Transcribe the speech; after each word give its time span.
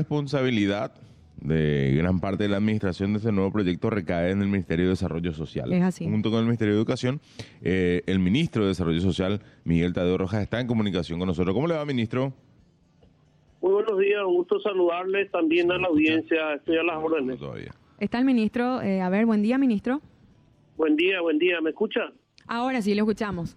responsabilidad 0.00 0.92
de 1.42 1.94
gran 1.96 2.20
parte 2.20 2.44
de 2.44 2.48
la 2.48 2.56
administración 2.56 3.12
de 3.12 3.18
este 3.18 3.32
nuevo 3.32 3.52
proyecto 3.52 3.90
recae 3.90 4.30
en 4.30 4.40
el 4.40 4.48
Ministerio 4.48 4.86
de 4.86 4.90
Desarrollo 4.90 5.32
Social. 5.32 5.72
Es 5.72 5.82
así. 5.82 6.04
Junto 6.04 6.30
con 6.30 6.40
el 6.40 6.46
Ministerio 6.46 6.74
de 6.74 6.80
Educación, 6.80 7.20
eh, 7.62 8.02
el 8.06 8.18
ministro 8.18 8.62
de 8.62 8.68
Desarrollo 8.68 9.00
Social, 9.00 9.40
Miguel 9.64 9.92
Tadeo 9.92 10.16
Rojas, 10.18 10.42
está 10.42 10.58
en 10.60 10.66
comunicación 10.66 11.18
con 11.18 11.28
nosotros. 11.28 11.54
¿Cómo 11.54 11.66
le 11.66 11.74
va, 11.74 11.84
ministro? 11.84 12.32
Muy 13.60 13.72
buenos 13.72 13.98
días, 13.98 14.22
un 14.26 14.36
gusto 14.36 14.58
saludarles 14.60 15.30
también 15.30 15.70
a 15.70 15.76
la 15.76 15.88
audiencia. 15.88 16.54
Estoy 16.54 16.78
a 16.78 16.82
las 16.82 16.96
órdenes. 16.96 17.38
Todavía. 17.38 17.72
Está 17.98 18.18
el 18.18 18.24
ministro. 18.24 18.80
eh, 18.80 19.02
a 19.02 19.10
ver, 19.10 19.26
buen 19.26 19.42
día, 19.42 19.58
ministro. 19.58 20.00
Buen 20.78 20.96
día, 20.96 21.20
buen 21.20 21.38
día. 21.38 21.60
¿Me 21.60 21.70
escucha? 21.70 22.00
Ahora 22.46 22.80
sí, 22.80 22.94
lo 22.94 23.02
escuchamos. 23.02 23.54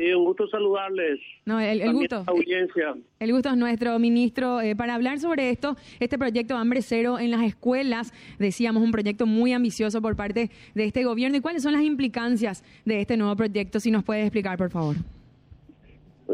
Sí, 0.00 0.14
un 0.14 0.24
gusto 0.24 0.48
saludarles. 0.48 1.20
No, 1.44 1.60
el, 1.60 1.92
gusto. 1.92 2.16
a 2.16 2.18
la 2.20 2.32
audiencia. 2.32 2.94
El 3.18 3.32
gusto 3.32 3.50
es 3.50 3.56
nuestro, 3.58 3.98
ministro, 3.98 4.62
eh, 4.62 4.74
para 4.74 4.94
hablar 4.94 5.18
sobre 5.18 5.50
esto, 5.50 5.76
este 5.98 6.16
proyecto 6.16 6.56
Hambre 6.56 6.80
Cero 6.80 7.18
en 7.18 7.30
las 7.30 7.42
escuelas, 7.42 8.14
decíamos, 8.38 8.82
un 8.82 8.92
proyecto 8.92 9.26
muy 9.26 9.52
ambicioso 9.52 10.00
por 10.00 10.16
parte 10.16 10.48
de 10.74 10.84
este 10.84 11.04
gobierno. 11.04 11.36
¿Y 11.36 11.42
cuáles 11.42 11.62
son 11.62 11.74
las 11.74 11.82
implicancias 11.82 12.64
de 12.86 13.02
este 13.02 13.18
nuevo 13.18 13.36
proyecto? 13.36 13.78
Si 13.78 13.90
nos 13.90 14.02
puede 14.02 14.22
explicar, 14.22 14.56
por 14.56 14.70
favor. 14.70 14.96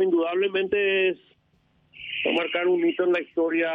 Indudablemente 0.00 1.08
es 1.08 1.18
marcar 2.36 2.68
un 2.68 2.86
hito 2.86 3.02
en 3.02 3.14
la 3.14 3.20
historia 3.20 3.70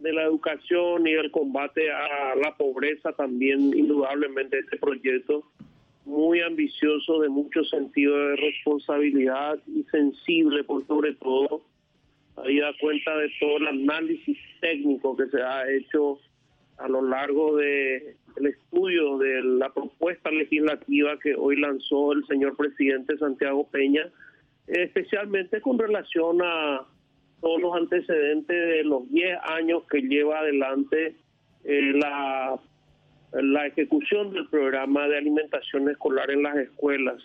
de 0.00 0.12
la 0.12 0.24
educación 0.24 1.06
y 1.06 1.12
el 1.12 1.30
combate 1.30 1.92
a 1.92 2.34
la 2.34 2.56
pobreza 2.56 3.12
también, 3.12 3.72
indudablemente 3.72 4.58
este 4.58 4.78
proyecto 4.78 5.44
muy 6.06 6.40
ambicioso 6.40 7.20
de 7.20 7.28
mucho 7.28 7.64
sentido 7.64 8.16
de 8.16 8.36
responsabilidad 8.36 9.58
y 9.66 9.82
sensible 9.90 10.62
por 10.62 10.86
sobre 10.86 11.14
todo, 11.14 11.62
ahí 12.36 12.60
da 12.60 12.72
cuenta 12.80 13.16
de 13.16 13.28
todo 13.40 13.56
el 13.58 13.66
análisis 13.66 14.38
técnico 14.60 15.16
que 15.16 15.26
se 15.26 15.42
ha 15.42 15.68
hecho 15.70 16.18
a 16.78 16.88
lo 16.88 17.02
largo 17.02 17.56
de 17.56 18.16
el 18.36 18.46
estudio 18.46 19.18
de 19.18 19.42
la 19.42 19.72
propuesta 19.72 20.30
legislativa 20.30 21.18
que 21.18 21.34
hoy 21.34 21.56
lanzó 21.56 22.12
el 22.12 22.24
señor 22.26 22.56
presidente 22.56 23.16
Santiago 23.18 23.66
Peña, 23.68 24.08
especialmente 24.68 25.60
con 25.60 25.78
relación 25.78 26.40
a 26.42 26.86
todos 27.40 27.60
los 27.60 27.74
antecedentes 27.74 28.56
de 28.56 28.84
los 28.84 29.10
10 29.10 29.38
años 29.48 29.82
que 29.90 30.02
lleva 30.02 30.40
adelante 30.40 31.16
eh, 31.64 31.92
la, 31.94 32.60
la 33.32 33.66
ejecución 33.66 34.32
del 34.32 34.48
programa 34.48 35.08
de 35.08 35.18
alimentación 35.18 35.88
escolar 35.90 36.30
en 36.30 36.42
las 36.42 36.56
escuelas. 36.56 37.22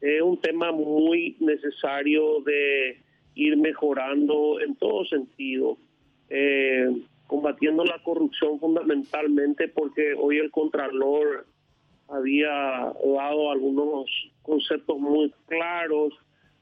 Es 0.00 0.22
un 0.22 0.40
tema 0.40 0.72
muy 0.72 1.36
necesario 1.40 2.40
de 2.42 2.98
ir 3.34 3.56
mejorando 3.56 4.60
en 4.60 4.76
todo 4.76 5.04
sentido, 5.06 5.78
eh, 6.28 6.88
combatiendo 7.26 7.84
la 7.84 8.02
corrupción 8.02 8.60
fundamentalmente 8.60 9.68
porque 9.68 10.14
hoy 10.14 10.38
el 10.38 10.50
Contralor 10.50 11.46
había 12.08 12.50
dado 12.50 13.50
algunos 13.50 14.06
conceptos 14.42 14.98
muy 14.98 15.32
claros 15.46 16.12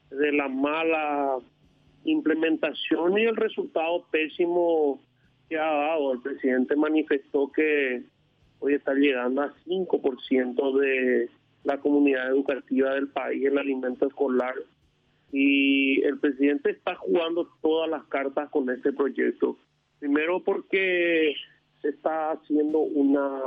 de 0.09 0.31
la 0.31 0.47
mala 0.47 1.37
implementación 2.05 3.17
y 3.17 3.23
el 3.23 3.35
resultado 3.35 4.05
pésimo 4.11 5.01
que 5.49 5.57
ha 5.57 5.71
dado. 5.71 6.13
El 6.13 6.21
presidente 6.21 6.75
manifestó 6.75 7.51
que 7.51 8.03
hoy 8.63 8.75
está 8.75 8.93
llegando 8.93 9.41
a 9.41 9.53
5% 9.65 10.79
de 10.79 11.29
la 11.65 11.79
comunidad 11.79 12.29
educativa 12.29 12.93
del 12.93 13.09
país 13.09 13.45
el 13.45 13.57
alimento 13.57 14.07
escolar 14.07 14.55
y 15.31 16.01
el 16.03 16.17
presidente 16.19 16.71
está 16.71 16.95
jugando 16.95 17.49
todas 17.61 17.89
las 17.89 18.03
cartas 18.05 18.49
con 18.51 18.69
este 18.69 18.93
proyecto. 18.93 19.57
Primero 19.99 20.41
porque 20.41 21.33
se 21.81 21.89
está 21.89 22.31
haciendo 22.31 22.79
una 22.79 23.41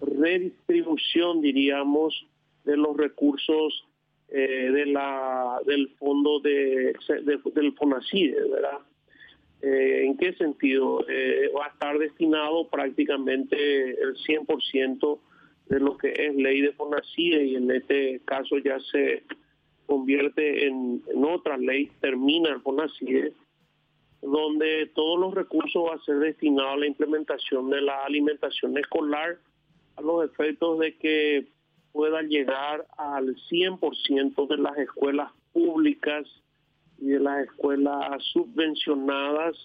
redistribución, 0.00 1.40
diríamos, 1.40 2.26
de 2.64 2.76
los 2.76 2.96
recursos 2.96 3.86
eh, 4.28 4.70
de 4.72 4.86
la 4.86 5.58
del 5.66 5.88
fondo 5.98 6.38
de, 6.40 6.94
de- 7.24 7.40
del 7.54 7.72
FONACIDE, 7.74 8.48
¿verdad? 8.50 8.78
Eh, 9.62 10.04
¿En 10.06 10.16
qué 10.16 10.32
sentido? 10.34 11.04
Eh, 11.08 11.50
va 11.56 11.66
a 11.66 11.68
estar 11.68 11.98
destinado 11.98 12.68
prácticamente 12.68 13.90
el 13.90 14.16
100% 14.16 15.18
de 15.68 15.80
lo 15.80 15.96
que 15.98 16.12
es 16.12 16.34
ley 16.34 16.62
de 16.62 16.72
FONACIDE 16.72 17.44
y 17.44 17.56
en 17.56 17.70
este 17.70 18.20
caso 18.24 18.58
ya 18.58 18.78
se 18.80 19.22
convierte 19.86 20.66
en, 20.66 21.02
otra 21.24 21.58
ley, 21.58 21.90
termina 22.00 22.50
el 22.50 22.60
FONACIDE, 22.60 23.34
donde 24.22 24.90
todos 24.94 25.18
los 25.18 25.34
recursos 25.34 25.84
van 25.84 25.98
a 25.98 26.04
ser 26.04 26.18
destinados 26.18 26.74
a 26.74 26.78
la 26.78 26.86
implementación 26.86 27.70
de 27.70 27.82
la 27.82 28.04
alimentación 28.04 28.78
escolar 28.78 29.38
a 29.96 30.00
los 30.00 30.24
efectos 30.24 30.78
de 30.78 30.96
que 30.96 31.46
pueda 31.92 32.22
llegar 32.22 32.86
al 32.96 33.36
100% 33.50 34.48
de 34.48 34.56
las 34.56 34.78
escuelas 34.78 35.32
públicas 35.52 36.26
y 37.00 37.06
de 37.06 37.20
las 37.20 37.46
escuelas 37.46 38.22
subvencionadas 38.32 39.56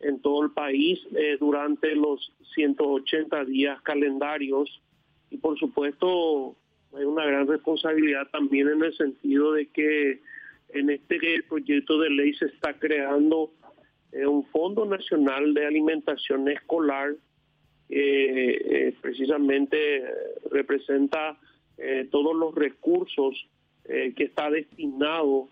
en 0.00 0.20
todo 0.20 0.44
el 0.44 0.50
país 0.52 0.98
eh, 1.16 1.36
durante 1.38 1.94
los 1.94 2.32
180 2.54 3.44
días 3.44 3.80
calendarios. 3.82 4.82
Y 5.30 5.38
por 5.38 5.58
supuesto 5.58 6.56
hay 6.96 7.04
una 7.04 7.26
gran 7.26 7.46
responsabilidad 7.46 8.28
también 8.32 8.68
en 8.68 8.82
el 8.82 8.96
sentido 8.96 9.52
de 9.52 9.66
que 9.68 10.20
en 10.70 10.90
este 10.90 11.18
proyecto 11.48 11.98
de 11.98 12.10
ley 12.10 12.34
se 12.34 12.46
está 12.46 12.74
creando 12.78 13.52
eh, 14.12 14.26
un 14.26 14.44
Fondo 14.46 14.86
Nacional 14.86 15.54
de 15.54 15.66
Alimentación 15.66 16.48
Escolar 16.48 17.14
eh, 17.90 18.60
eh, 18.64 18.94
precisamente 19.00 20.04
representa 20.50 21.38
eh, 21.78 22.06
todos 22.10 22.36
los 22.36 22.54
recursos 22.54 23.48
eh, 23.84 24.12
que 24.14 24.24
está 24.24 24.50
destinado 24.50 25.48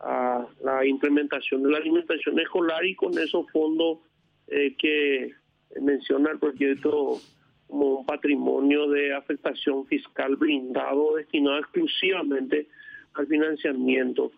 a 0.00 0.46
la 0.62 0.86
implementación 0.86 1.62
de 1.62 1.70
la 1.70 1.78
alimentación 1.78 2.38
escolar 2.38 2.84
y 2.84 2.94
con 2.94 3.16
esos 3.18 3.50
fondos 3.50 3.98
eh, 4.46 4.74
que 4.78 5.32
menciona 5.80 6.30
el 6.30 6.38
proyecto 6.38 7.20
como 7.66 7.98
un 7.98 8.06
patrimonio 8.06 8.88
de 8.88 9.14
afectación 9.14 9.86
fiscal 9.86 10.36
blindado 10.36 11.16
destinado 11.16 11.58
exclusivamente 11.58 12.66
al 13.14 13.26
financiamiento. 13.26 14.32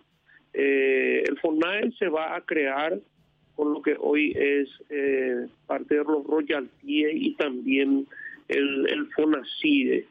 Eh, 0.53 1.23
el 1.29 1.39
FONAE 1.39 1.93
se 1.93 2.09
va 2.09 2.35
a 2.35 2.41
crear 2.41 2.99
con 3.55 3.73
lo 3.73 3.83
que 3.83 3.97
hoy 3.99 4.33
es 4.37 4.69
eh, 4.89 5.47
parte 5.67 5.97
de 5.97 6.05
los 6.05 6.27
royalties 6.27 7.09
y 7.13 7.35
también 7.37 8.07
el, 8.49 8.89
el 8.89 9.07
FONACIDE. 9.13 10.07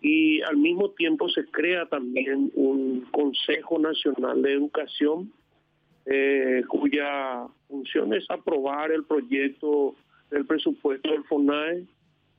Y 0.00 0.40
al 0.42 0.56
mismo 0.56 0.90
tiempo 0.90 1.28
se 1.28 1.44
crea 1.46 1.86
también 1.86 2.52
un 2.54 3.00
Consejo 3.10 3.78
Nacional 3.78 4.42
de 4.42 4.52
Educación 4.52 5.32
eh, 6.10 6.62
cuya 6.68 7.46
función 7.68 8.14
es 8.14 8.24
aprobar 8.30 8.92
el 8.92 9.04
proyecto 9.04 9.94
del 10.30 10.46
presupuesto 10.46 11.10
del 11.10 11.24
FONAE 11.24 11.84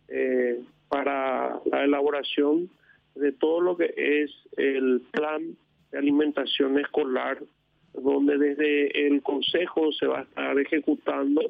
eh, 0.07 0.59
para 0.87 1.59
la 1.65 1.83
elaboración 1.83 2.69
de 3.13 3.31
todo 3.33 3.61
lo 3.61 3.77
que 3.77 3.93
es 3.95 4.31
el 4.57 5.01
plan 5.11 5.55
de 5.91 5.97
alimentación 5.99 6.79
escolar, 6.79 7.43
donde 7.93 8.39
desde 8.39 9.07
el 9.07 9.21
Consejo 9.21 9.91
se 9.91 10.07
va 10.07 10.19
a 10.19 10.23
estar 10.23 10.57
ejecutando 10.59 11.41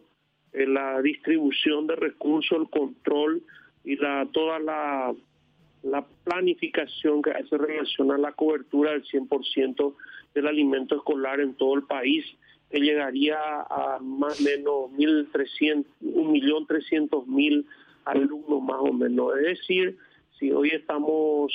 eh, 0.51 0.65
la 0.65 1.01
distribución 1.01 1.87
de 1.87 1.95
recursos, 1.95 2.59
el 2.59 2.69
control 2.69 3.41
y 3.85 3.95
la 3.95 4.27
toda 4.33 4.59
la, 4.59 5.15
la 5.83 6.05
planificación 6.23 7.21
que 7.21 7.31
hace 7.31 7.57
relación 7.57 8.11
a 8.11 8.17
la 8.17 8.33
cobertura 8.33 8.91
del 8.91 9.03
100% 9.05 9.93
del 10.33 10.47
alimento 10.47 10.95
escolar 10.95 11.39
en 11.39 11.53
todo 11.55 11.75
el 11.75 11.83
país, 11.83 12.25
que 12.69 12.79
llegaría 12.79 13.37
a 13.61 13.99
más 13.99 14.39
o 14.39 14.43
menos 14.43 14.91
1.300, 14.91 15.85
1.300.000 16.01 17.65
alumnos 18.05 18.61
más 18.61 18.79
o 18.79 18.93
menos. 18.93 19.37
Es 19.37 19.59
decir, 19.59 19.97
si 20.37 20.51
hoy 20.51 20.69
estamos 20.69 21.51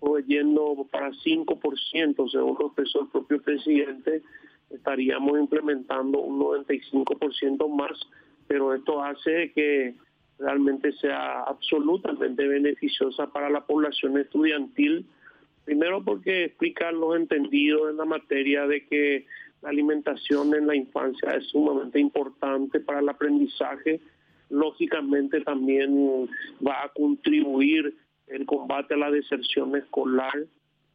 proveyendo 0.00 0.86
para 0.90 1.10
5%, 1.10 2.30
según 2.30 2.56
lo 2.58 2.66
expresó 2.66 3.02
el 3.02 3.08
propio 3.08 3.42
presidente, 3.42 4.22
estaríamos 4.70 5.38
implementando 5.38 6.20
un 6.20 6.38
95% 6.40 7.68
más, 7.68 7.98
pero 8.46 8.74
esto 8.74 9.02
hace 9.02 9.52
que 9.52 9.94
realmente 10.38 10.92
sea 10.92 11.42
absolutamente 11.42 12.46
beneficiosa 12.46 13.26
para 13.26 13.50
la 13.50 13.66
población 13.66 14.18
estudiantil, 14.18 15.06
primero 15.64 16.02
porque 16.04 16.44
explica 16.44 16.92
los 16.92 17.16
entendidos 17.16 17.90
en 17.90 17.96
la 17.96 18.04
materia 18.04 18.66
de 18.66 18.86
que 18.86 19.26
la 19.62 19.70
alimentación 19.70 20.54
en 20.54 20.66
la 20.66 20.76
infancia 20.76 21.34
es 21.34 21.48
sumamente 21.48 21.98
importante 21.98 22.80
para 22.80 23.00
el 23.00 23.08
aprendizaje, 23.08 24.00
lógicamente 24.50 25.40
también 25.40 26.28
va 26.66 26.84
a 26.84 26.88
contribuir 26.90 27.96
el 28.28 28.46
combate 28.46 28.94
a 28.94 28.98
la 28.98 29.10
deserción 29.10 29.74
escolar 29.76 30.46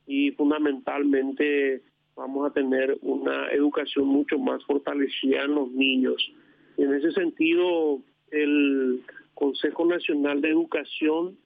y 0.08 0.32
fundamentalmente 0.32 1.82
vamos 2.16 2.50
a 2.50 2.54
tener 2.54 2.98
una 3.02 3.50
educación 3.52 4.06
mucho 4.08 4.38
más 4.38 4.64
fortalecida 4.66 5.44
en 5.44 5.56
los 5.56 5.72
niños. 5.72 6.32
En 6.78 6.94
ese 6.94 7.12
sentido, 7.12 8.00
el 8.32 9.04
Consejo 9.44 9.86
Nacional 9.86 10.40
de 10.40 10.52
Educación, 10.52 11.38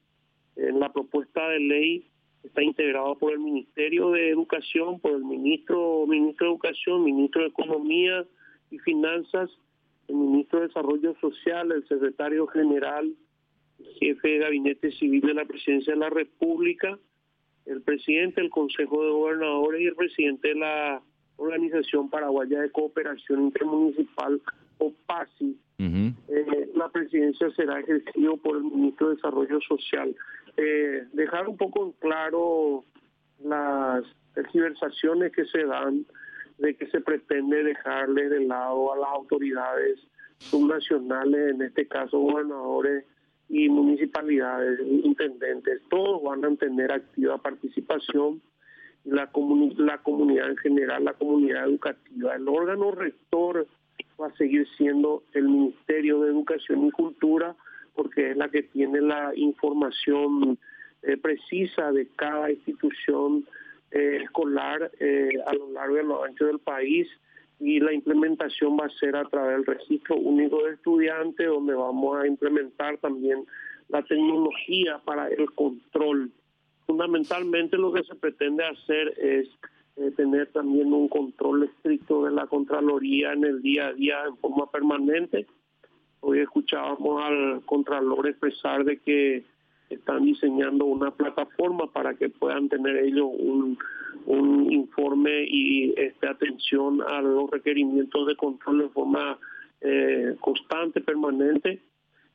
en 0.55 0.79
la 0.79 0.93
propuesta 0.93 1.49
de 1.49 1.59
ley, 1.59 2.07
está 2.43 2.61
integrado 2.61 3.17
por 3.17 3.33
el 3.33 3.39
Ministerio 3.39 4.11
de 4.11 4.29
Educación, 4.29 4.99
por 4.99 5.13
el 5.13 5.25
ministro, 5.25 6.05
ministro 6.05 6.45
de 6.45 6.53
Educación, 6.53 7.03
ministro 7.03 7.41
de 7.41 7.47
Economía 7.47 8.23
y 8.69 8.77
Finanzas, 8.77 9.49
el 10.09 10.15
ministro 10.15 10.59
de 10.59 10.67
Desarrollo 10.67 11.15
Social, 11.19 11.71
el 11.71 11.87
secretario 11.87 12.45
general, 12.45 13.15
jefe 13.99 14.27
de 14.27 14.37
gabinete 14.37 14.91
civil 14.91 15.21
de 15.21 15.33
la 15.33 15.45
presidencia 15.45 15.93
de 15.93 15.99
la 15.99 16.11
República, 16.11 16.99
el 17.65 17.81
presidente 17.81 18.41
del 18.41 18.51
Consejo 18.51 19.03
de 19.03 19.09
Gobernadores 19.09 19.81
y 19.81 19.85
el 19.85 19.95
presidente 19.95 20.49
de 20.49 20.55
la 20.55 21.01
Organización 21.37 22.11
Paraguaya 22.11 22.61
de 22.61 22.69
Cooperación 22.69 23.45
Intermunicipal, 23.45 24.39
OPASI. 24.77 25.57
Eh, 25.79 26.26
la 26.87 26.93
presidencia 26.93 27.49
será 27.51 27.79
ejercida 27.81 28.31
por 28.41 28.55
el 28.55 28.63
ministro 28.63 29.09
de 29.09 29.15
Desarrollo 29.15 29.59
Social. 29.67 30.15
Eh, 30.55 31.05
dejar 31.11 31.47
un 31.49 31.57
poco 31.57 31.85
en 31.85 31.91
claro 31.93 32.85
las 33.43 34.05
tergiversaciones 34.33 35.33
que 35.33 35.45
se 35.45 35.65
dan 35.65 36.05
de 36.59 36.75
que 36.75 36.87
se 36.87 37.01
pretende 37.01 37.63
dejarle 37.63 38.29
de 38.29 38.45
lado 38.45 38.93
a 38.93 38.97
las 38.97 39.09
autoridades 39.09 39.99
subnacionales, 40.39 41.55
en 41.55 41.61
este 41.61 41.87
caso 41.87 42.19
gobernadores 42.19 43.05
y 43.49 43.67
municipalidades, 43.67 44.79
intendentes, 45.03 45.81
todos 45.89 46.23
van 46.23 46.45
a 46.45 46.55
tener 46.55 46.91
activa 46.91 47.37
participación, 47.37 48.41
la, 49.03 49.29
la 49.77 49.97
comunidad 49.99 50.49
en 50.49 50.57
general, 50.57 51.03
la 51.03 51.13
comunidad 51.13 51.65
educativa. 51.65 52.35
El 52.35 52.47
órgano 52.47 52.91
rector 52.91 53.67
va 54.19 54.27
a 54.27 54.35
seguir 54.35 54.67
siendo 54.77 55.23
el 55.33 55.47
Ministerio 55.47 56.21
de 56.21 56.29
Educación 56.29 56.87
y 56.87 56.91
Cultura, 56.91 57.55
porque 57.95 58.31
es 58.31 58.37
la 58.37 58.49
que 58.49 58.63
tiene 58.63 59.01
la 59.01 59.31
información 59.35 60.57
eh, 61.03 61.17
precisa 61.17 61.91
de 61.91 62.07
cada 62.15 62.51
institución 62.51 63.45
eh, 63.91 64.21
escolar 64.23 64.91
eh, 64.99 65.29
a 65.45 65.53
lo 65.53 65.71
largo 65.71 65.95
y 65.95 65.99
a 65.99 66.03
lo 66.03 66.23
ancho 66.23 66.45
del 66.45 66.59
país 66.59 67.07
y 67.59 67.79
la 67.79 67.93
implementación 67.93 68.77
va 68.77 68.85
a 68.85 68.99
ser 68.99 69.15
a 69.15 69.25
través 69.25 69.57
del 69.57 69.65
registro 69.65 70.15
único 70.15 70.63
de 70.63 70.73
estudiantes, 70.73 71.47
donde 71.47 71.73
vamos 71.73 72.17
a 72.17 72.27
implementar 72.27 72.97
también 72.97 73.45
la 73.89 74.03
tecnología 74.03 74.99
para 75.03 75.27
el 75.29 75.51
control. 75.53 76.31
Fundamentalmente 76.85 77.77
lo 77.77 77.91
que 77.93 78.03
se 78.03 78.15
pretende 78.15 78.63
hacer 78.63 79.13
es 79.17 79.49
tener 80.15 80.47
también 80.51 80.93
un 80.93 81.07
control 81.07 81.63
estricto 81.63 82.25
de 82.25 82.31
la 82.31 82.45
Contraloría 82.47 83.33
en 83.33 83.43
el 83.43 83.61
día 83.61 83.87
a 83.87 83.93
día 83.93 84.23
en 84.27 84.37
forma 84.37 84.69
permanente. 84.69 85.47
Hoy 86.19 86.39
escuchábamos 86.39 87.23
al 87.23 87.61
Contralor 87.65 88.27
expresar 88.27 88.83
de 88.83 88.97
que 88.97 89.43
están 89.89 90.25
diseñando 90.25 90.85
una 90.85 91.11
plataforma 91.11 91.91
para 91.91 92.13
que 92.13 92.29
puedan 92.29 92.69
tener 92.69 92.97
ellos 92.97 93.27
un, 93.39 93.77
un 94.25 94.71
informe 94.71 95.45
y 95.47 95.93
este, 95.97 96.27
atención 96.27 97.01
a 97.01 97.21
los 97.21 97.49
requerimientos 97.49 98.27
de 98.27 98.35
control 98.35 98.79
de 98.79 98.89
forma 98.89 99.37
eh, 99.81 100.35
constante, 100.41 101.01
permanente. 101.01 101.81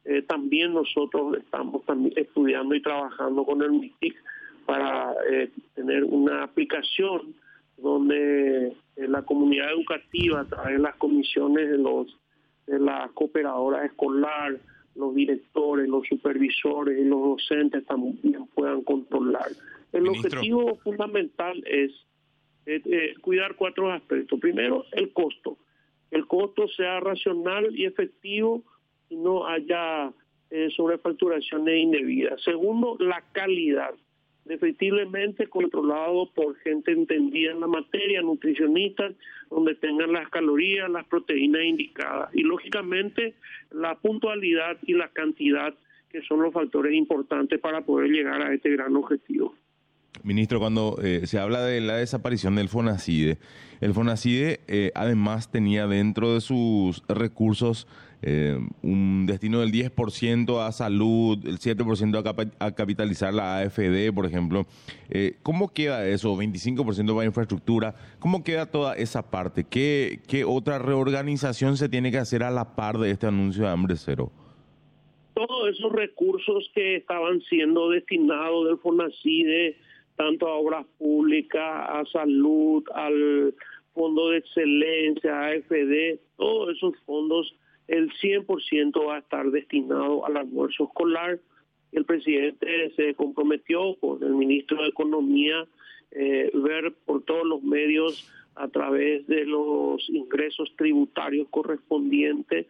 Eh, 0.04 0.22
también 0.22 0.72
nosotros 0.72 1.36
estamos 1.36 1.84
también 1.84 2.12
estudiando 2.16 2.74
y 2.74 2.82
trabajando 2.82 3.44
con 3.44 3.62
el 3.62 3.72
MITIC 3.72 4.14
para 4.66 5.14
eh, 5.30 5.50
tener 5.74 6.04
una 6.04 6.44
aplicación 6.44 7.34
donde 7.94 8.76
la 8.96 9.22
comunidad 9.22 9.70
educativa, 9.72 10.40
a 10.40 10.44
través 10.44 10.74
de 10.74 10.78
las 10.78 10.96
comisiones 10.96 11.70
de 11.70 11.78
los 11.78 12.18
de 12.66 12.78
las 12.78 13.10
cooperadoras 13.12 13.84
escolar, 13.84 14.58
los 14.94 15.14
directores, 15.14 15.88
los 15.88 16.06
supervisores 16.06 16.98
y 16.98 17.04
los 17.04 17.20
docentes 17.20 17.84
también 17.86 18.46
puedan 18.54 18.82
controlar. 18.82 19.48
El 19.92 20.08
objetivo 20.08 20.76
fundamental 20.76 21.62
es 21.66 21.90
eh, 22.66 23.14
cuidar 23.20 23.56
cuatro 23.56 23.90
aspectos. 23.90 24.38
Primero, 24.40 24.84
el 24.92 25.12
costo. 25.12 25.58
El 26.10 26.26
costo 26.26 26.68
sea 26.68 27.00
racional 27.00 27.76
y 27.76 27.86
efectivo 27.86 28.62
y 29.08 29.16
no 29.16 29.46
haya 29.46 30.12
eh, 30.50 30.68
sobrefacturaciones 30.76 31.82
indebidas. 31.82 32.40
Segundo, 32.42 32.96
la 33.00 33.22
calidad 33.32 33.94
efectivamente 34.48 35.46
controlado 35.46 36.30
por 36.34 36.56
gente 36.58 36.92
entendida 36.92 37.52
en 37.52 37.60
la 37.60 37.66
materia, 37.66 38.22
nutricionistas, 38.22 39.14
donde 39.50 39.74
tengan 39.76 40.12
las 40.12 40.28
calorías, 40.30 40.90
las 40.90 41.06
proteínas 41.06 41.62
indicadas 41.62 42.30
y 42.34 42.42
lógicamente 42.42 43.34
la 43.70 43.94
puntualidad 43.96 44.78
y 44.82 44.94
la 44.94 45.08
cantidad 45.08 45.74
que 46.10 46.22
son 46.22 46.42
los 46.42 46.52
factores 46.52 46.94
importantes 46.94 47.58
para 47.58 47.80
poder 47.82 48.10
llegar 48.10 48.42
a 48.42 48.52
este 48.52 48.70
gran 48.70 48.94
objetivo. 48.96 49.54
Ministro, 50.22 50.60
cuando 50.60 50.98
eh, 51.02 51.26
se 51.26 51.38
habla 51.38 51.64
de 51.64 51.80
la 51.80 51.96
desaparición 51.96 52.54
del 52.54 52.68
FONACIDE, 52.68 53.38
el 53.80 53.94
FONACIDE 53.94 54.60
eh, 54.68 54.92
además 54.94 55.50
tenía 55.50 55.86
dentro 55.86 56.34
de 56.34 56.40
sus 56.40 57.02
recursos 57.08 57.88
eh, 58.22 58.58
un 58.82 59.26
destino 59.26 59.60
del 59.60 59.72
10% 59.72 60.64
a 60.64 60.72
salud, 60.72 61.38
el 61.46 61.58
7% 61.58 62.54
a, 62.58 62.72
capitalizar 62.72 63.34
la 63.34 63.58
AFD, 63.58 64.12
por 64.14 64.26
ejemplo. 64.26 64.66
¿Cómo 65.42 65.72
queda 65.72 66.06
eso? 66.06 66.36
25% 66.36 67.14
para 67.14 67.26
infraestructura. 67.26 67.94
¿Cómo 68.19 68.42
queda 68.42 68.66
toda 68.66 68.94
esa 68.94 69.30
parte? 69.30 69.64
¿Qué, 69.64 70.20
¿Qué 70.26 70.44
otra 70.44 70.78
reorganización 70.78 71.76
se 71.76 71.88
tiene 71.88 72.10
que 72.10 72.19
hacer 72.19 72.42
a 72.42 72.50
la 72.50 72.76
par 72.76 72.98
de 72.98 73.10
este 73.10 73.26
anuncio 73.26 73.64
de 73.64 73.70
hambre 73.70 73.96
cero? 73.96 74.30
Todos 75.34 75.70
esos 75.70 75.92
recursos 75.92 76.70
que 76.74 76.96
estaban 76.96 77.40
siendo 77.42 77.90
destinados 77.90 78.69
del 78.69 78.78
FONACIDE 78.78 79.76
tanto 80.16 80.46
a 80.48 80.54
obras 80.54 80.86
públicas, 80.98 81.60
a 81.60 82.04
salud, 82.12 82.84
al 82.94 83.54
Fondo 83.94 84.30
de 84.30 84.38
Excelencia, 84.38 85.34
a 85.34 85.46
AFD, 85.48 86.20
todos 86.36 86.76
esos 86.76 86.94
fondos, 87.04 87.54
el 87.88 88.11
100% 88.12 89.06
va 89.06 89.17
a 89.17 89.19
estar 89.19 89.50
destinado 89.50 90.25
al 90.26 90.37
almuerzo 90.37 90.84
escolar. 90.84 91.38
El 91.93 92.05
presidente 92.05 92.93
se 92.96 93.14
comprometió 93.14 93.96
con 93.96 94.23
el 94.23 94.34
ministro 94.34 94.82
de 94.82 94.88
Economía 94.88 95.67
eh, 96.12 96.50
ver 96.55 96.93
por 97.05 97.23
todos 97.25 97.46
los 97.46 97.62
medios 97.62 98.31
a 98.55 98.69
través 98.69 99.26
de 99.26 99.44
los 99.46 100.08
ingresos 100.11 100.73
tributarios 100.76 101.49
correspondientes, 101.50 102.67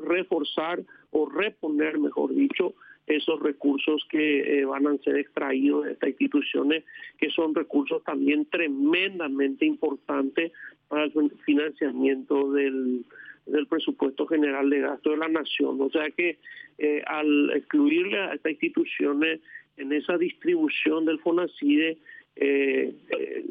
reforzar 0.00 0.82
o 1.10 1.28
reponer, 1.28 1.98
mejor 1.98 2.34
dicho, 2.34 2.74
esos 3.06 3.40
recursos 3.40 4.04
que 4.10 4.60
eh, 4.60 4.64
van 4.64 4.86
a 4.88 4.98
ser 4.98 5.16
extraídos 5.16 5.84
de 5.84 5.92
estas 5.92 6.10
instituciones, 6.10 6.84
que 7.18 7.30
son 7.30 7.54
recursos 7.54 8.02
también 8.02 8.46
tremendamente 8.46 9.64
importantes 9.64 10.52
para 10.88 11.04
el 11.04 11.30
financiamiento 11.44 12.50
del, 12.52 13.04
del 13.46 13.66
presupuesto 13.66 14.26
general 14.26 14.70
de 14.70 14.80
gasto 14.80 15.10
de 15.10 15.16
la 15.16 15.28
nación. 15.28 15.80
O 15.80 15.90
sea 15.90 16.10
que 16.10 16.38
eh, 16.78 17.02
al 17.06 17.50
excluirle 17.54 18.18
a 18.18 18.34
estas 18.34 18.52
instituciones 18.52 19.40
en 19.76 19.92
esa 19.92 20.16
distribución 20.18 21.04
del 21.04 21.18
FONACIDE, 21.20 21.98
eh, 22.36 22.94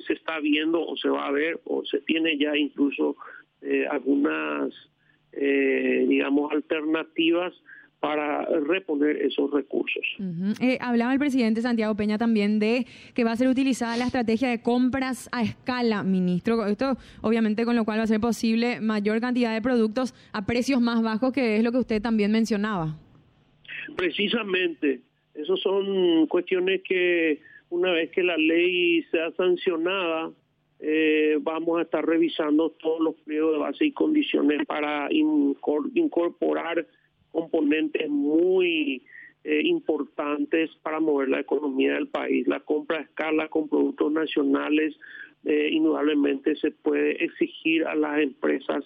se 0.06 0.14
está 0.14 0.40
viendo 0.40 0.86
o 0.86 0.96
se 0.98 1.10
va 1.10 1.28
a 1.28 1.32
ver 1.32 1.60
o 1.66 1.84
se 1.86 2.00
tiene 2.02 2.38
ya 2.38 2.56
incluso 2.56 3.16
algunas, 3.90 4.72
digamos, 5.32 6.52
alternativas 6.52 7.52
para 8.00 8.46
reponer 8.46 9.18
esos 9.18 9.52
recursos. 9.52 10.04
Eh, 10.62 10.78
hablaba 10.80 11.14
el 11.14 11.20
presidente 11.20 11.62
Santiago 11.62 11.96
Peña 11.96 12.18
también 12.18 12.60
de 12.60 12.86
que 13.14 13.24
va 13.24 13.32
a 13.32 13.36
ser 13.36 13.48
utilizada 13.48 13.98
la 13.98 14.06
estrategia 14.06 14.50
de 14.50 14.62
compras 14.62 15.28
a 15.32 15.42
escala, 15.42 16.04
ministro. 16.04 16.66
Esto 16.68 16.98
obviamente 17.22 17.66
con 17.66 17.76
lo 17.76 17.84
cual 17.84 18.00
va 18.00 18.04
a 18.04 18.08
ser 18.08 18.20
posible 18.20 18.80
mayor 18.80 19.20
cantidad 19.22 19.54
de 19.54 19.62
productos 19.62 20.14
a 20.34 20.46
precios 20.46 20.82
más 20.82 21.02
bajos, 21.02 21.34
que 21.34 21.58
es 21.58 21.64
lo 21.64 21.72
que 21.72 21.80
usted 21.80 22.02
también 22.02 22.32
mencionaba. 22.32 22.96
Precisamente, 23.96 25.02
esas 25.34 25.60
son 25.62 26.28
cuestiones 26.28 26.82
que 26.88 27.42
una 27.70 27.92
vez 27.92 28.12
que 28.12 28.24
la 28.24 28.38
ley 28.38 29.04
sea 29.12 29.32
sancionada, 29.32 30.32
eh, 30.80 31.38
vamos 31.42 31.80
a 31.80 31.84
estar 31.84 32.06
revisando 32.06 32.70
todos 32.72 33.00
los 33.00 33.16
pliegos 33.16 33.54
de 33.54 33.58
base 33.60 33.86
y 33.86 33.92
condiciones 33.92 34.66
para 34.68 35.08
incorporar 35.12 36.86
componentes 37.36 38.10
muy 38.10 39.04
eh, 39.44 39.62
importantes 39.66 40.72
para 40.82 41.02
mover 41.02 41.28
la 41.28 41.42
economía 41.42 41.94
del 41.96 42.08
país. 42.08 42.48
La 42.48 42.62
compra 42.62 43.00
a 43.00 43.02
escala 43.02 43.50
con 43.50 43.68
productos 43.68 44.10
nacionales 44.12 44.96
eh, 45.44 45.70
indudablemente 45.72 46.56
se 46.56 46.72
puede 46.72 47.24
exigir 47.24 47.86
a 47.86 47.94
las 47.94 48.20
empresas 48.22 48.84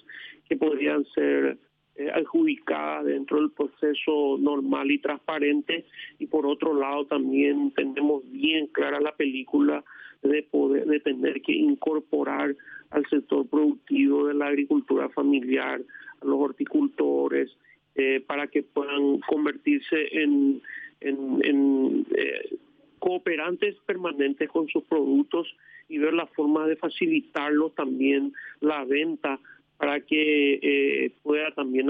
que 0.49 0.57
podrían 0.57 1.05
ser 1.13 1.57
eh, 1.95 2.09
adjudicadas 2.11 3.05
dentro 3.05 3.37
del 3.37 3.51
proceso 3.51 4.37
normal 4.39 4.89
y 4.89 4.97
transparente 4.97 5.85
y 6.17 6.25
por 6.25 6.47
otro 6.47 6.73
lado 6.73 7.05
también 7.05 7.71
tenemos 7.71 8.29
bien 8.31 8.67
clara 8.67 8.99
la 8.99 9.15
película 9.15 9.83
de 10.23 10.43
poder 10.43 10.85
de 10.87 10.99
tener 10.99 11.41
que 11.41 11.53
incorporar 11.53 12.55
al 12.89 13.05
sector 13.09 13.47
productivo 13.47 14.27
de 14.27 14.33
la 14.33 14.47
agricultura 14.47 15.07
familiar 15.09 15.81
a 16.21 16.25
los 16.25 16.39
horticultores, 16.39 17.55
eh, 18.01 18.23
para 18.25 18.47
que 18.47 18.63
puedan 18.63 19.19
convertirse 19.27 20.07
en, 20.21 20.61
eh, 21.01 22.57
cooperantes 22.97 23.75
permanentes 23.85 24.47
con 24.47 24.69
sus 24.69 24.85
productos 24.85 25.53
y 25.89 25.97
ver 25.97 26.13
la 26.13 26.25
forma 26.27 26.65
de 26.65 26.77
facilitarlo 26.77 27.71
también 27.71 28.31
la 28.61 28.85
venta 28.85 29.37
para 29.77 29.99
que 29.99 30.59
eh, 30.61 31.11
pueda 31.23 31.51
también 31.51 31.87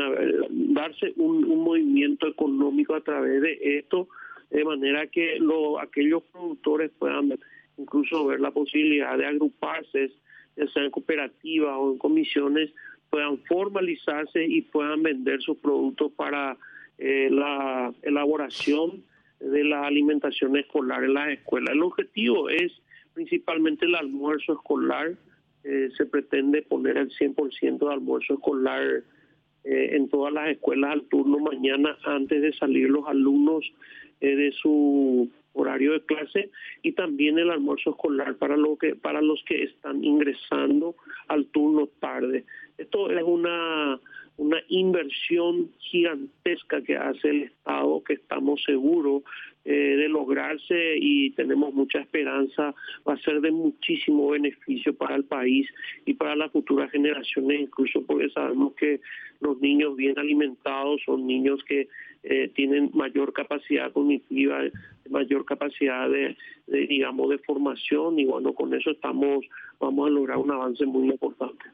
darse 0.73 1.13
un, 1.17 1.47
movimiento 1.63 2.27
económico 2.27 2.95
a 2.95 3.01
través 3.01 3.43
de 3.43 3.59
esto, 3.77 4.07
de 4.49 4.65
manera 4.65 5.05
que 5.05 5.37
lo, 5.37 5.79
aquellos 5.79 6.23
productores 6.31 6.89
puedan 6.97 7.37
incluso 7.77 8.25
ver 8.25 8.39
la 8.39 8.49
posibilidad 8.49 9.15
de 9.15 9.27
agruparse, 9.27 10.11
ya 10.57 10.67
sea 10.69 10.85
en 10.85 10.89
cooperativas 10.89 11.75
o 11.77 11.91
en 11.91 11.99
comisiones, 11.99 12.71
puedan 13.09 13.37
formalizarse 13.45 14.45
y 14.45 14.61
puedan 14.61 15.03
vender 15.03 15.41
sus 15.41 15.57
productos 15.57 16.11
para 16.13 16.57
eh, 16.97 17.29
la 17.31 17.93
elaboración 18.01 19.03
de 19.39 19.63
la 19.63 19.87
alimentación 19.87 20.57
escolar 20.57 21.03
en 21.03 21.13
las 21.13 21.29
escuelas. 21.29 21.73
El 21.73 21.83
objetivo 21.83 22.49
es 22.49 22.71
principalmente 23.13 23.85
el 23.85 23.95
almuerzo 23.95 24.53
escolar. 24.53 25.13
Eh, 25.63 25.89
se 25.97 26.05
pretende 26.05 26.61
poner 26.61 26.97
el 26.97 27.09
100% 27.09 27.79
de 27.79 27.93
almuerzo 27.93 28.33
escolar 28.33 29.03
eh, 29.63 29.89
en 29.93 30.09
todas 30.09 30.33
las 30.33 30.49
escuelas 30.49 30.91
al 30.91 31.03
turno 31.03 31.39
mañana 31.39 31.97
antes 32.05 32.41
de 32.41 32.53
salir 32.53 32.89
los 32.89 33.07
alumnos 33.07 33.65
de 34.21 34.51
su 34.51 35.29
horario 35.53 35.93
de 35.93 36.01
clase 36.01 36.49
y 36.81 36.91
también 36.91 37.39
el 37.39 37.49
almuerzo 37.49 37.91
escolar 37.91 38.35
para 38.35 38.57
lo 38.57 38.77
que 38.77 38.95
para 38.95 39.21
los 39.21 39.41
que 39.45 39.63
están 39.63 40.03
ingresando 40.03 40.95
al 41.27 41.45
turno 41.47 41.87
tarde. 41.99 42.45
Esto 42.79 43.11
es 43.11 43.23
una 43.23 43.99
una 44.39 44.57
inversión 44.69 45.69
gigantesca 45.79 46.81
que 46.81 46.95
hace 46.95 47.29
el 47.29 47.43
Estado 47.43 48.01
que 48.05 48.13
estamos 48.13 48.63
seguros 48.63 49.23
eh, 49.65 49.73
de 49.73 50.07
lograrse 50.07 50.95
y 50.97 51.31
tenemos 51.31 51.73
mucha 51.73 51.99
esperanza, 51.99 52.73
va 53.07 53.13
a 53.15 53.17
ser 53.17 53.41
de 53.41 53.51
muchísimo 53.51 54.29
beneficio 54.29 54.95
para 54.95 55.17
el 55.17 55.25
país 55.25 55.67
y 56.05 56.13
para 56.13 56.37
las 56.37 56.53
futuras 56.53 56.89
generaciones, 56.89 57.59
incluso 57.59 58.01
porque 58.05 58.29
sabemos 58.29 58.73
que 58.75 59.01
los 59.41 59.59
niños 59.59 59.97
bien 59.97 60.17
alimentados 60.17 61.01
son 61.05 61.27
niños 61.27 61.61
que 61.65 61.89
eh, 62.23 62.49
tienen 62.55 62.91
mayor 62.93 63.33
capacidad 63.33 63.91
cognitiva, 63.91 64.61
mayor 65.09 65.43
capacidad 65.43 66.09
de, 66.09 66.37
de, 66.67 66.87
digamos, 66.87 67.29
de 67.29 67.39
formación 67.39 68.19
y 68.19 68.25
bueno, 68.25 68.53
con 68.53 68.73
eso 68.73 68.91
estamos, 68.91 69.45
vamos 69.79 70.07
a 70.07 70.11
lograr 70.11 70.37
un 70.37 70.51
avance 70.51 70.85
muy 70.85 71.09
importante. 71.09 71.65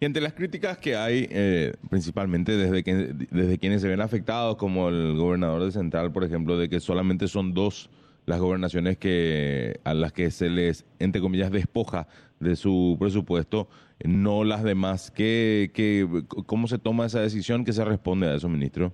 Y 0.00 0.06
entre 0.06 0.22
las 0.22 0.34
críticas 0.34 0.78
que 0.78 0.96
hay, 0.96 1.28
eh, 1.30 1.72
principalmente 1.88 2.56
desde, 2.56 2.82
desde 3.30 3.58
quienes 3.58 3.80
se 3.80 3.88
ven 3.88 4.00
afectados, 4.00 4.56
como 4.56 4.88
el 4.88 5.16
gobernador 5.16 5.64
de 5.64 5.72
Central, 5.72 6.12
por 6.12 6.24
ejemplo, 6.24 6.58
de 6.58 6.68
que 6.68 6.80
solamente 6.80 7.28
son 7.28 7.54
dos 7.54 7.90
las 8.26 8.40
gobernaciones 8.40 8.96
que 8.98 9.80
a 9.84 9.94
las 9.94 10.12
que 10.12 10.30
se 10.30 10.48
les, 10.48 10.86
entre 10.98 11.20
comillas, 11.20 11.52
despoja 11.52 12.08
de 12.40 12.56
su 12.56 12.96
presupuesto, 12.98 13.68
no 14.04 14.44
las 14.44 14.64
demás. 14.64 15.10
¿Qué, 15.10 15.70
qué, 15.74 16.06
¿Cómo 16.46 16.66
se 16.66 16.78
toma 16.78 17.06
esa 17.06 17.20
decisión? 17.20 17.64
¿Qué 17.64 17.72
se 17.72 17.84
responde 17.84 18.26
a 18.26 18.34
eso, 18.34 18.48
ministro? 18.48 18.92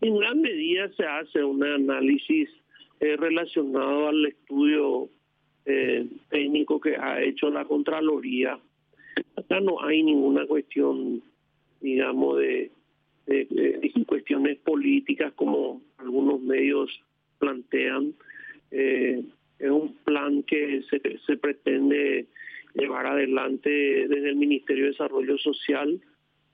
En 0.00 0.16
gran 0.18 0.40
medida 0.40 0.88
se 0.96 1.04
hace 1.04 1.44
un 1.44 1.62
análisis 1.62 2.48
eh, 3.00 3.16
relacionado 3.16 4.08
al 4.08 4.26
estudio 4.26 5.08
eh, 5.66 6.06
técnico 6.30 6.80
que 6.80 6.96
ha 6.96 7.20
hecho 7.22 7.50
la 7.50 7.64
Contraloría 7.64 8.58
Acá 9.40 9.58
no 9.60 9.82
hay 9.82 10.02
ninguna 10.02 10.46
cuestión, 10.46 11.22
digamos, 11.80 12.38
de, 12.38 12.70
cuestiones 14.06 14.58
políticas 14.58 15.32
como 15.34 15.80
algunos 15.98 16.40
medios 16.40 16.90
plantean. 17.38 18.12
Eh, 18.70 19.22
es 19.58 19.70
un 19.70 19.94
plan 20.04 20.42
que 20.42 20.82
se, 20.90 21.00
se 21.26 21.36
pretende 21.36 22.26
llevar 22.74 23.06
adelante 23.06 23.70
desde 23.70 24.30
el 24.30 24.36
Ministerio 24.36 24.84
de 24.84 24.90
Desarrollo 24.90 25.38
Social, 25.38 26.00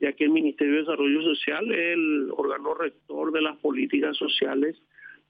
ya 0.00 0.12
que 0.12 0.24
el 0.24 0.30
Ministerio 0.30 0.74
de 0.74 0.80
Desarrollo 0.80 1.22
Social 1.22 1.72
es 1.72 1.94
el 1.94 2.30
órgano 2.36 2.74
rector 2.74 3.32
de 3.32 3.42
las 3.42 3.56
políticas 3.58 4.16
sociales 4.16 4.76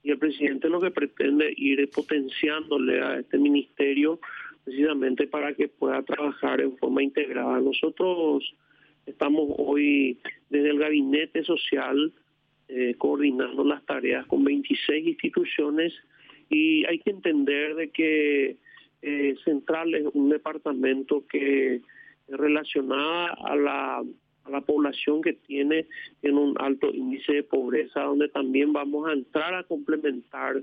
y 0.02 0.10
el 0.10 0.18
presidente 0.18 0.68
lo 0.68 0.80
que 0.80 0.90
pretende 0.90 1.52
ir 1.56 1.88
potenciándole 1.90 3.00
a 3.02 3.18
este 3.20 3.38
ministerio 3.38 4.20
precisamente 4.66 5.28
para 5.28 5.54
que 5.54 5.68
pueda 5.68 6.02
trabajar 6.02 6.60
en 6.60 6.76
forma 6.76 7.00
integrada. 7.00 7.60
Nosotros 7.60 8.52
estamos 9.06 9.44
hoy 9.58 10.18
desde 10.50 10.70
el 10.70 10.80
gabinete 10.80 11.44
social 11.44 12.12
eh, 12.68 12.96
coordinando 12.98 13.64
las 13.64 13.86
tareas 13.86 14.26
con 14.26 14.42
26 14.42 15.06
instituciones 15.06 15.94
y 16.50 16.84
hay 16.86 16.98
que 16.98 17.10
entender 17.10 17.76
de 17.76 17.90
que 17.90 18.56
eh, 19.02 19.36
Central 19.44 19.94
es 19.94 20.04
un 20.14 20.30
departamento 20.30 21.24
que 21.28 21.80
relacionada 22.26 23.36
a 23.44 23.54
la, 23.54 23.98
a 23.98 24.50
la 24.50 24.60
población 24.62 25.22
que 25.22 25.34
tiene 25.34 25.86
en 26.22 26.38
un 26.38 26.56
alto 26.58 26.90
índice 26.92 27.34
de 27.34 27.42
pobreza, 27.44 28.00
donde 28.00 28.28
también 28.30 28.72
vamos 28.72 29.08
a 29.08 29.12
entrar 29.12 29.54
a 29.54 29.62
complementar 29.62 30.60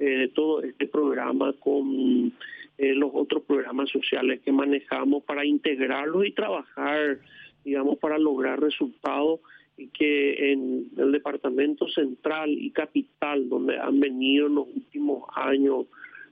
eh, 0.00 0.30
todo 0.34 0.62
este 0.62 0.86
programa 0.86 1.52
con 1.60 2.32
eh, 2.78 2.94
los 2.94 3.10
otros 3.12 3.42
programas 3.42 3.90
sociales 3.90 4.40
que 4.40 4.50
manejamos 4.50 5.22
para 5.24 5.44
integrarlos 5.44 6.26
y 6.26 6.32
trabajar, 6.32 7.18
digamos, 7.62 7.98
para 7.98 8.18
lograr 8.18 8.58
resultados 8.58 9.40
y 9.76 9.88
que 9.88 10.52
en 10.52 10.88
el 10.96 11.12
departamento 11.12 11.86
central 11.88 12.50
y 12.50 12.70
capital, 12.70 13.50
donde 13.50 13.78
han 13.78 14.00
venido 14.00 14.46
en 14.46 14.54
los 14.54 14.66
últimos 14.74 15.24
años 15.34 15.86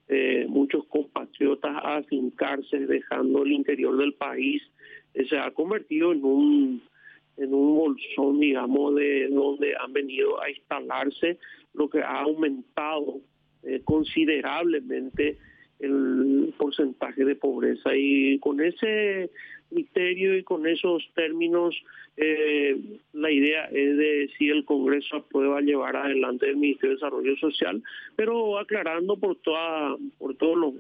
eh, 0.09 0.47
muchos 0.49 0.87
compatriotas 0.87 1.77
a 1.77 1.99
afincarse, 1.99 2.79
dejando 2.79 3.43
el 3.43 3.53
interior 3.53 3.95
del 3.99 4.15
país, 4.15 4.63
eh, 5.13 5.27
se 5.29 5.39
ha 5.39 5.51
convertido 5.51 6.13
en 6.13 6.25
un 6.25 6.83
en 7.37 7.55
un 7.55 7.77
bolsón, 7.77 8.41
digamos, 8.41 8.95
de 8.97 9.29
donde 9.29 9.77
han 9.77 9.93
venido 9.93 10.43
a 10.43 10.51
instalarse, 10.51 11.39
lo 11.75 11.89
que 11.89 12.01
ha 12.01 12.23
aumentado 12.23 13.21
considerablemente 13.85 15.37
el 15.81 16.53
porcentaje 16.57 17.25
de 17.25 17.37
pobreza. 17.37 17.91
Y 17.95 18.39
con 18.41 18.61
ese 18.61 19.31
criterio 19.71 20.37
y 20.37 20.43
con 20.43 20.67
esos 20.67 21.03
términos, 21.15 21.75
eh, 22.17 22.77
la 23.13 23.31
idea 23.31 23.67
es 23.67 23.97
de 23.97 24.31
si 24.37 24.49
el 24.49 24.65
Congreso 24.65 25.17
aprueba 25.17 25.61
llevar 25.61 25.97
adelante 25.97 26.49
el 26.49 26.57
Ministerio 26.57 26.91
de 26.91 26.95
Desarrollo 26.97 27.37
Social, 27.37 27.83
pero 28.17 28.59
aclarando 28.59 29.17
por 29.17 29.37
toda, 29.37 29.97
por 30.19 30.35
todos 30.37 30.57
los, 30.57 30.75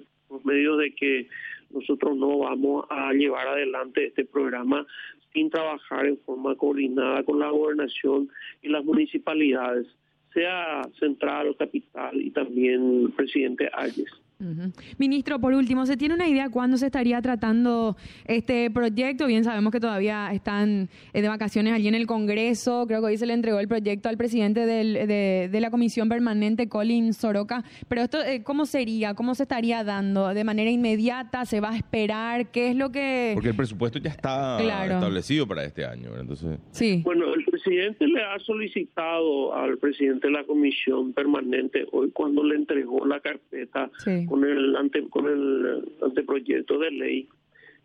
medios 0.44 0.78
de 0.78 0.94
que 0.94 1.26
nosotros 1.70 2.14
no 2.14 2.38
vamos 2.38 2.85
a 2.90 3.12
llevar 3.14 3.49
adelante 3.49 4.08
este 4.08 4.26
programa 4.26 4.87
sin 5.32 5.49
trabajar 5.49 6.06
en 6.06 6.18
forma 6.18 6.54
coordinada 6.54 7.23
con 7.23 7.38
la 7.38 7.49
gobernación 7.49 8.28
y 8.61 8.68
las 8.68 8.85
municipalidades, 8.85 9.87
sea 10.38 10.83
central 11.00 11.49
o 11.49 11.57
capital 11.57 12.21
y 12.21 12.30
también 12.30 13.12
presidente 13.16 13.68
Ayes. 13.73 14.09
Ministro, 14.99 15.40
por 15.40 15.52
último, 15.52 15.85
¿se 15.85 15.97
tiene 15.97 16.14
una 16.14 16.28
idea 16.28 16.49
cuándo 16.49 16.76
se 16.76 16.87
estaría 16.87 17.21
tratando 17.21 17.97
este 18.25 18.71
proyecto? 18.71 19.26
Bien, 19.26 19.42
sabemos 19.42 19.73
que 19.73 19.80
todavía 19.80 20.30
están 20.33 20.88
eh, 21.12 21.23
de 21.23 21.28
vacaciones 21.28 21.73
allí 21.73 21.88
en 21.88 21.97
el 21.97 22.07
Congreso. 22.07 22.85
Creo 22.87 23.00
que 23.00 23.07
hoy 23.07 23.16
se 23.16 23.26
le 23.26 23.33
entregó 23.33 23.59
el 23.59 23.66
proyecto 23.66 24.09
al 24.09 24.16
presidente 24.16 24.64
de, 24.64 25.61
la 25.61 25.71
Comisión 25.73 26.09
Permanente, 26.09 26.68
Colin 26.68 27.14
Soroka. 27.14 27.64
Pero 27.88 28.02
esto, 28.02 28.23
eh, 28.23 28.45
¿cómo 28.45 28.64
sería? 28.64 29.14
¿Cómo 29.14 29.35
se 29.35 29.42
estaría 29.42 29.83
dando? 29.83 30.28
¿De 30.28 30.45
manera 30.45 30.71
inmediata? 30.71 31.45
¿Se 31.45 31.59
va 31.59 31.71
a 31.71 31.76
esperar? 31.76 32.52
¿Qué 32.52 32.71
es 32.71 32.76
lo 32.76 32.92
que...? 32.92 33.33
Porque 33.35 33.50
el 33.50 33.57
presupuesto 33.57 33.99
ya 33.99 34.11
está 34.11 34.57
establecido 34.85 35.49
para 35.49 35.64
este 35.64 35.85
año. 35.85 36.11
Entonces... 36.16 36.61
Sí. 36.71 37.02
Bueno, 37.04 37.35
el 37.35 37.45
presidente 37.68 38.06
le 38.06 38.22
ha 38.22 38.38
solicitado 38.38 39.54
al 39.54 39.76
presidente 39.78 40.28
de 40.28 40.32
la 40.32 40.44
Comisión 40.44 41.12
Permanente 41.12 41.87
hoy 41.92 42.10
cuando 42.12 42.42
le 42.42 42.56
entregó 42.56 43.04
la 43.04 43.20
carpeta 43.20 43.90
con 44.26 44.44
el 44.44 44.75
ante, 44.75 45.06
con 45.08 45.26
el 45.26 45.84
anteproyecto 46.02 46.78
de 46.78 46.90
ley 46.90 47.28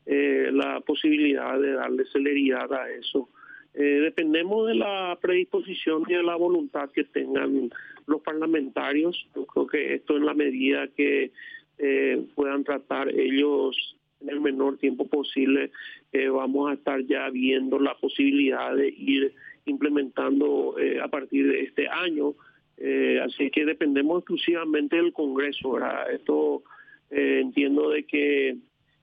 eh, 0.06 0.50
la 0.54 0.80
posibilidad 0.82 1.60
de 1.60 1.74
darle 1.74 2.06
celeridad 2.06 2.72
a 2.74 2.90
eso. 2.92 3.30
Eh, 3.74 4.00
dependemos 4.02 4.68
de 4.68 4.76
la 4.76 5.18
predisposición 5.22 6.04
y 6.08 6.14
de 6.14 6.24
la 6.24 6.36
voluntad 6.36 6.90
que 6.92 7.04
tengan 7.04 7.70
los 8.06 8.22
parlamentarios. 8.22 9.28
Yo 9.36 9.46
creo 9.46 9.68
que 9.68 9.96
esto 9.96 10.16
en 10.16 10.26
la 10.26 10.34
medida 10.34 10.88
que 10.96 11.32
eh, 11.78 12.24
puedan 12.36 12.64
tratar 12.64 13.10
ellos 13.10 13.98
en 14.22 14.30
el 14.30 14.40
menor 14.40 14.78
tiempo 14.78 15.06
posible, 15.06 15.72
vamos 16.32 16.70
a 16.70 16.76
estar 16.76 17.02
ya 17.04 17.30
viendo 17.30 17.78
la 17.78 17.94
posibilidad 17.96 18.74
de 18.74 18.88
ir 18.88 19.34
implementando 19.66 20.76
a 21.02 21.08
partir 21.08 21.48
de 21.48 21.62
este 21.62 21.88
año. 21.88 22.36
Eh, 22.78 23.20
así 23.24 23.50
que 23.52 23.66
dependemos 23.66 24.20
exclusivamente 24.20 24.96
del 24.96 25.14
Congreso. 25.14 25.78
Esto 26.12 26.64
eh, 27.12 27.40
entiendo 27.42 27.90
de 27.90 28.06
que 28.06 28.58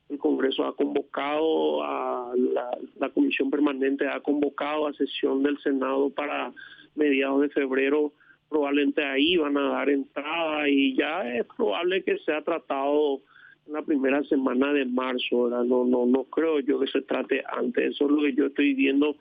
el 0.09 0.19
Congreso 0.19 0.65
ha 0.65 0.75
convocado 0.75 1.83
a 1.85 2.33
la, 2.37 2.71
la 2.99 3.09
Comisión 3.11 3.51
Permanente, 3.51 4.09
ha 4.09 4.21
convocado 4.21 4.87
a 4.87 4.93
sesión 4.95 5.43
del 5.43 5.59
Senado 5.59 6.11
para 6.11 6.53
mediados 6.97 7.43
de 7.43 7.49
febrero. 7.51 8.13
Probablemente 8.49 9.05
ahí 9.05 9.37
van 9.37 9.57
a 9.57 9.69
dar 9.69 9.89
entrada 9.89 10.69
y 10.69 10.97
ya 10.97 11.37
es 11.37 11.47
probable 11.57 12.03
que 12.03 12.19
sea 12.19 12.43
tratado 12.43 13.21
en 13.69 13.75
la 13.75 13.83
primera 13.83 14.25
semana 14.25 14.73
de 14.73 14.85
marzo, 14.85 15.49
No, 15.49 15.85
no, 15.85 16.05
no 16.05 16.25
creo 16.25 16.59
yo 16.59 16.81
que 16.81 16.89
se 16.89 17.03
trate 17.03 17.45
antes, 17.53 17.95
eso 17.95 18.07
es 18.07 18.11
lo 18.11 18.23
que 18.23 18.35
yo 18.35 18.47
estoy 18.47 18.75
viendo 18.75 19.15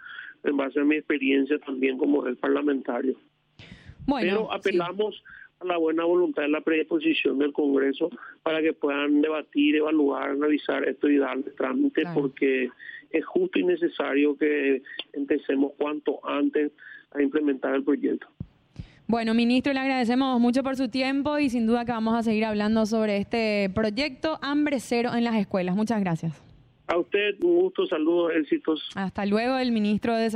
en 0.44 0.58
base 0.58 0.80
a 0.80 0.84
mi 0.84 0.96
experiencia 0.96 1.58
también 1.60 1.98
como 1.98 2.26
el 2.26 2.38
parlamentario. 2.38 3.16
Pero 4.20 4.52
apelamos 4.52 5.24
a 5.60 5.66
la 5.66 5.78
buena 5.78 6.06
voluntad 6.06 6.44
y 6.44 6.52
la 6.52 6.62
predisposición 6.62 7.38
del 7.38 7.54
Congreso 7.54 8.10
para 8.44 8.62
que 8.62 8.74
puedan 8.74 9.22
debatir, 9.22 9.76
evaluar, 9.76 10.32
analizar 10.32 10.88
esto 10.88 11.10
y 11.10 11.18
darle 11.18 11.52
trámite 11.52 12.04
porque 12.14 12.70
es 13.12 13.26
justo 13.26 13.60
y 13.60 13.64
necesario 13.64 14.38
que 14.38 14.82
empecemos 15.14 15.74
cuanto 15.78 16.20
antes 16.26 16.72
a 17.12 17.22
implementar 17.22 17.76
el 17.76 17.84
proyecto. 17.84 18.28
Bueno, 19.08 19.34
ministro, 19.34 19.74
le 19.74 19.80
agradecemos 19.80 20.40
mucho 20.40 20.62
por 20.62 20.76
su 20.76 20.88
tiempo 20.90 21.40
y 21.40 21.50
sin 21.50 21.66
duda 21.66 21.84
que 21.84 21.92
vamos 21.92 22.16
a 22.16 22.22
seguir 22.22 22.46
hablando 22.46 22.86
sobre 22.86 23.18
este 23.18 23.72
proyecto 23.74 24.38
Hambre 24.44 24.80
Cero 24.80 25.12
en 25.16 25.24
las 25.24 25.36
escuelas. 25.36 25.76
Muchas 25.76 26.00
gracias. 26.00 26.49
A 26.90 26.98
usted, 26.98 27.36
un 27.44 27.62
gusto, 27.62 27.86
saludos, 27.86 28.32
éxitos. 28.36 28.90
Hasta 28.96 29.26
luego, 29.28 29.58
el 29.58 29.72
ministro 29.72 30.16
de 30.16 30.32